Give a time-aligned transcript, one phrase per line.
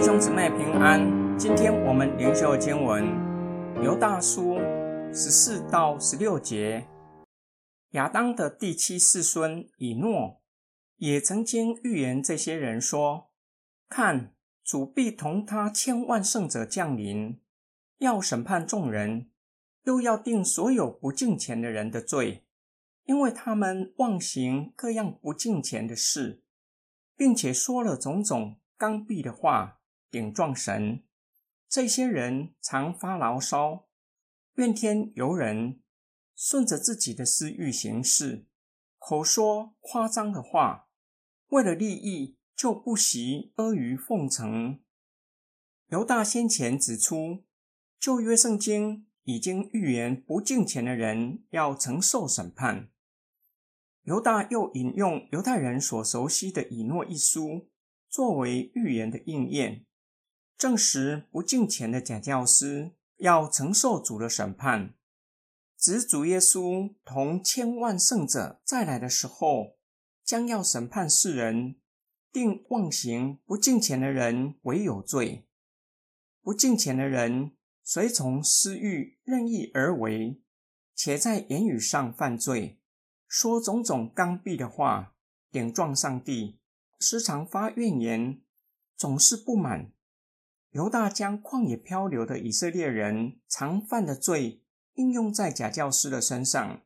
[0.00, 1.38] 弟兄姊妹平安。
[1.38, 3.04] 今天我们灵修经文
[3.84, 4.56] 犹大书
[5.12, 6.88] 十四到十六节。
[7.90, 10.40] 亚当的第七世孙以诺
[10.96, 13.30] 也曾经预言这些人说
[13.90, 14.32] ：“看，
[14.64, 17.38] 主必同他千万圣者降临，
[17.98, 19.28] 要审判众人，
[19.84, 22.46] 又要定所有不敬虔的人的罪，
[23.04, 26.42] 因为他们妄行各样不敬虔的事，
[27.14, 29.79] 并且说了种种。”刚愎的话，
[30.10, 31.04] 顶撞神。
[31.68, 33.86] 这些人常发牢骚，
[34.54, 35.80] 怨天尤人，
[36.34, 38.46] 顺着自己的私欲行事，
[38.98, 40.88] 口说夸张的话，
[41.48, 44.80] 为了利益就不惜阿谀奉承。
[45.88, 47.44] 犹大先前指出，
[47.98, 52.90] 旧约圣经已经预言不敬虔的人要承受审判。
[54.02, 57.68] 犹大又引用犹太人所熟悉的以诺一书。
[58.08, 59.86] 作为预言的应验，
[60.60, 64.94] 证实不敬虔的假教师要承受主的审判，
[65.78, 69.78] 指主耶稣同千万圣者再来的时候，
[70.22, 71.76] 将要审判世人，
[72.30, 75.48] 定妄行不敬虔的人为有罪。
[76.42, 77.52] 不敬虔的人
[77.82, 80.42] 随从私欲任意而为，
[80.94, 82.78] 且在言语上犯罪，
[83.26, 85.14] 说种种刚愎的话，
[85.50, 86.60] 顶撞上帝。
[86.98, 88.42] 时常发怨言，
[88.94, 89.92] 总是不满。
[90.70, 94.62] 犹大将旷野漂流的以色列人常犯的罪
[94.94, 96.82] 应用在假教师的身上，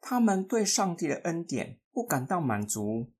[0.00, 3.12] 他们对上帝的恩典不感到满足，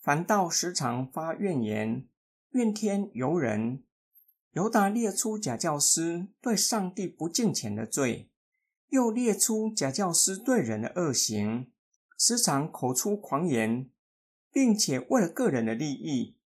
[0.00, 2.06] 反倒时常发怨言，
[2.50, 3.82] 怨天尤人。
[4.52, 8.30] 犹大列出假教师对上帝不敬虔的罪，
[8.88, 11.70] 又列出假教师对人的恶行，
[12.16, 13.90] 时常口出狂言。
[14.50, 16.38] 并且为了个人的利益，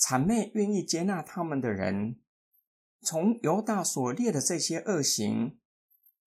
[0.00, 2.16] 谄媚愿意接纳他们的人。
[3.00, 5.58] 从犹大所列的这些恶行，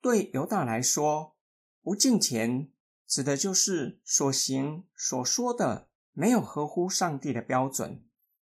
[0.01, 1.35] 对犹大来说，
[1.81, 2.71] 不敬虔
[3.05, 8.03] 指的就是所行所说的没有合乎上帝的标准。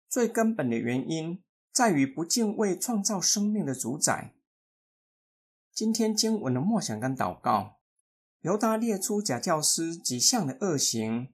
[0.09, 1.43] 最根本的原因
[1.73, 4.35] 在于不敬畏创造生命的主宰。
[5.73, 7.79] 今天经文的默想跟祷告，
[8.41, 11.33] 犹大列出假教师几项的恶行。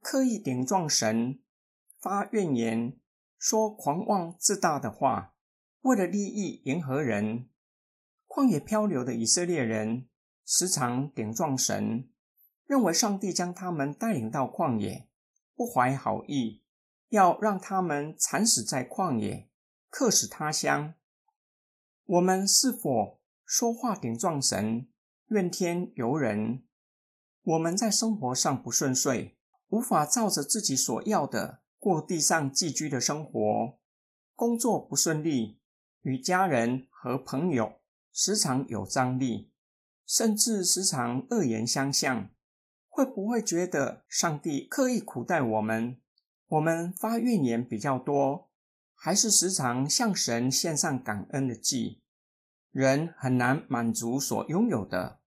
[0.00, 1.40] 刻意顶撞神，
[2.00, 2.98] 发怨言，
[3.36, 5.34] 说狂妄自大的话，
[5.82, 7.48] 为了利益迎合人。
[8.26, 10.08] 旷野漂流的以色列人
[10.44, 12.08] 时常顶撞神，
[12.66, 15.08] 认为上帝将他们带领到旷野，
[15.54, 16.62] 不怀好意，
[17.08, 19.48] 要让他们惨死在旷野，
[19.88, 20.94] 客死他乡。
[22.04, 24.88] 我们是否说话顶撞神，
[25.28, 26.64] 怨天尤人？
[27.42, 29.36] 我们在生活上不顺遂。
[29.70, 33.78] 无法照着自己所要的过地上寄居的生活，
[34.34, 35.57] 工作不顺利，
[36.02, 37.80] 与家人和朋友
[38.12, 39.50] 时常有张力，
[40.06, 42.30] 甚至时常恶言相向，
[42.88, 46.00] 会不会觉得上帝刻意苦待我们？
[46.48, 48.50] 我们发怨言比较多，
[48.94, 52.02] 还是时常向神献上感恩的祭？
[52.70, 55.20] 人很难满足所拥有的，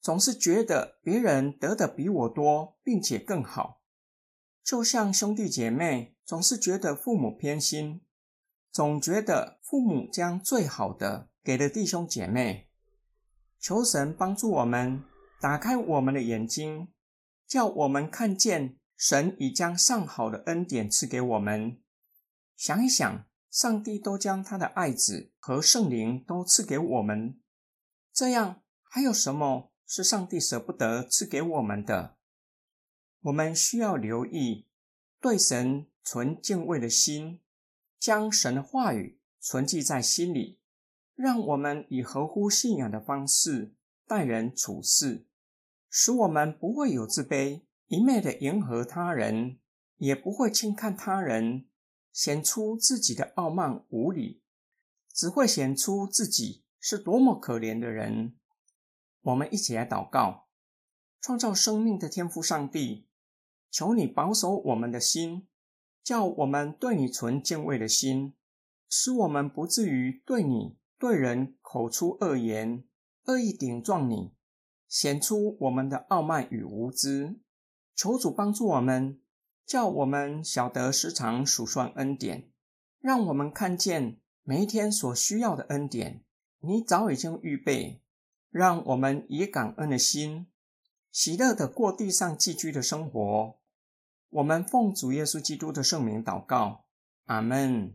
[0.00, 3.82] 总是觉得别人得的比我多，并且更好。
[4.62, 8.02] 就像兄弟姐妹总是觉得父母偏心，
[8.70, 12.68] 总觉得父母将最好的给了弟兄姐妹。
[13.58, 15.02] 求神帮助我们，
[15.40, 16.88] 打开我们的眼睛，
[17.46, 21.80] 叫我们看见神已将上好的恩典赐给我们。
[22.56, 27.40] 想一想，上帝都将他的爱子和圣灵都赐给我们，
[28.12, 32.16] 这样还有什么是上帝舍不得赐给我们的？
[33.22, 34.66] 我们需要留意，
[35.20, 37.40] 对神存敬畏的心，
[37.98, 40.58] 将神的话语存记在心里，
[41.14, 43.74] 让我们以合乎信仰的方式
[44.06, 45.26] 待人处事，
[45.90, 49.58] 使我们不会有自卑，一昧的迎合他人，
[49.96, 51.66] 也不会轻看他人，
[52.12, 54.42] 显出自己的傲慢无礼，
[55.12, 58.36] 只会显出自己是多么可怜的人。
[59.22, 60.46] 我们一起来祷告，
[61.20, 63.06] 创造生命的天父上帝。
[63.70, 65.46] 求你保守我们的心，
[66.08, 68.32] 叫我们对你存敬畏的心，
[68.88, 72.82] 使我们不至于对你对人口出恶言，
[73.26, 74.32] 恶意顶撞你，
[74.88, 77.38] 显出我们的傲慢与无知。
[77.94, 79.20] 求主帮助我们，
[79.66, 82.48] 叫我们晓得时常数算恩典，
[83.00, 86.24] 让我们看见每一天所需要的恩典，
[86.60, 88.00] 你早已经预备，
[88.48, 90.46] 让我们以感恩的心，
[91.12, 93.57] 喜乐的过地上寄居的生活。
[94.30, 96.84] 我们奉主耶稣基督的圣名祷告，
[97.24, 97.94] 阿门。